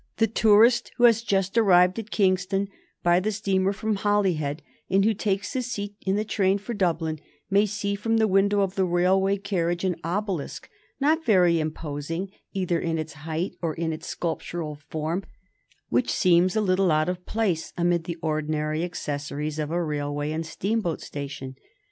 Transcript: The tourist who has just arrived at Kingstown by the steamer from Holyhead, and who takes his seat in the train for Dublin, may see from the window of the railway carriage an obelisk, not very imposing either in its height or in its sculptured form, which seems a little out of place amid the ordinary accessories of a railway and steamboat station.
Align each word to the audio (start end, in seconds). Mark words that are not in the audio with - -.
The 0.17 0.25
tourist 0.25 0.91
who 0.97 1.03
has 1.03 1.21
just 1.21 1.59
arrived 1.59 1.99
at 1.99 2.09
Kingstown 2.09 2.69
by 3.03 3.19
the 3.19 3.31
steamer 3.31 3.71
from 3.71 3.97
Holyhead, 3.97 4.63
and 4.89 5.05
who 5.05 5.13
takes 5.13 5.53
his 5.53 5.71
seat 5.71 5.93
in 6.03 6.15
the 6.15 6.25
train 6.25 6.57
for 6.57 6.73
Dublin, 6.73 7.19
may 7.51 7.67
see 7.67 7.93
from 7.93 8.17
the 8.17 8.27
window 8.27 8.61
of 8.61 8.73
the 8.73 8.83
railway 8.83 9.37
carriage 9.37 9.83
an 9.83 9.95
obelisk, 10.03 10.67
not 10.99 11.23
very 11.23 11.59
imposing 11.59 12.31
either 12.51 12.79
in 12.79 12.97
its 12.97 13.13
height 13.13 13.55
or 13.61 13.75
in 13.75 13.93
its 13.93 14.07
sculptured 14.07 14.79
form, 14.89 15.23
which 15.89 16.09
seems 16.11 16.55
a 16.55 16.61
little 16.61 16.91
out 16.91 17.07
of 17.07 17.23
place 17.27 17.71
amid 17.77 18.05
the 18.05 18.17
ordinary 18.23 18.83
accessories 18.83 19.59
of 19.59 19.69
a 19.69 19.83
railway 19.83 20.31
and 20.31 20.47
steamboat 20.47 21.01
station. 21.01 21.55